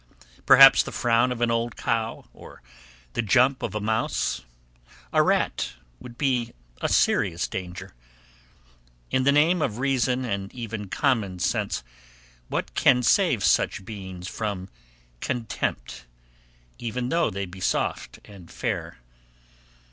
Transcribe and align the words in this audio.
Perhaps 0.47 0.81
the 0.81 0.91
frown 0.91 1.31
of 1.31 1.41
an 1.41 1.51
old 1.51 1.75
cow, 1.75 2.25
or 2.33 2.63
the 3.13 3.21
jump 3.21 3.61
of 3.61 3.75
a 3.75 3.79
mouse; 3.79 4.41
a 5.13 5.21
rat, 5.21 5.73
would 5.99 6.17
be 6.17 6.53
a 6.81 6.89
serious 6.89 7.47
danger. 7.47 7.93
In 9.11 9.25
the 9.25 9.31
name 9.31 9.61
of 9.61 9.77
reason, 9.77 10.25
and 10.25 10.51
even 10.55 10.89
common 10.89 11.37
sense, 11.37 11.83
what 12.49 12.73
can 12.73 13.03
save 13.03 13.43
such 13.43 13.85
beings 13.85 14.27
from 14.27 14.69
contempt; 15.19 16.07
even 16.79 17.09
though 17.09 17.29
they 17.29 17.45
be 17.45 17.59
soft 17.61 18.17
and 18.25 18.49
fair? 18.49 18.97